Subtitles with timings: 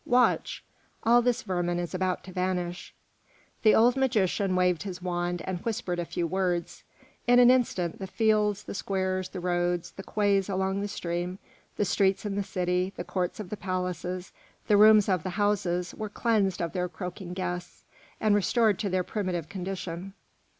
[0.03, 0.63] Watch!
[1.03, 2.91] all this vermin is about to vanish."
[3.61, 6.83] The old magician waved his wand and whispered a few words;
[7.27, 11.37] in an instant the fields, the squares, the roads, the quays along the stream,
[11.77, 14.31] the streets in the city, the courts of the palaces,
[14.67, 17.83] the rooms of the houses, were cleansed of their croaking guests,
[18.19, 20.13] and restored to their primitive condition.